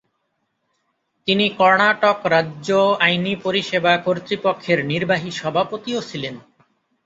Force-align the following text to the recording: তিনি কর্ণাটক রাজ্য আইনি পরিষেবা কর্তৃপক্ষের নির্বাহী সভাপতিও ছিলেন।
তিনি 1.27 1.45
কর্ণাটক 1.57 2.17
রাজ্য 2.25 2.69
আইনি 2.99 3.33
পরিষেবা 3.43 3.93
কর্তৃপক্ষের 3.97 4.79
নির্বাহী 4.85 5.29
সভাপতিও 5.31 5.99
ছিলেন। 6.01 6.35